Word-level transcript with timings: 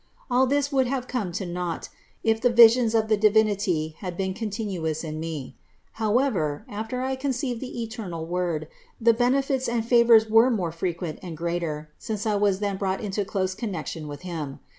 All 0.31 0.47
this 0.47 0.71
would 0.71 0.87
have 0.87 1.07
come 1.07 1.31
to 1.33 1.45
nought, 1.45 1.89
if 2.23 2.41
the 2.41 2.49
visions 2.49 2.95
of 2.95 3.07
the 3.07 3.15
Divinity 3.17 3.89
had 3.99 4.17
been 4.17 4.33
continuous 4.33 5.03
in 5.03 5.19
me. 5.19 5.55
How 6.01 6.17
ever, 6.17 6.65
after 6.67 7.03
I 7.03 7.15
conceived 7.15 7.61
the 7.61 7.83
eternal 7.83 8.25
Word, 8.25 8.67
the 8.99 9.13
benefits 9.13 9.69
and 9.69 9.85
favors 9.85 10.27
were 10.27 10.49
more 10.49 10.71
frequent 10.71 11.19
and 11.21 11.37
greater, 11.37 11.91
since 11.99 12.25
I 12.25 12.33
was 12.33 12.61
then 12.61 12.77
brought 12.77 12.99
into 13.01 13.23
close 13.23 13.53
connection 13.53 14.07
with 14.07 14.21
Him. 14.23 14.57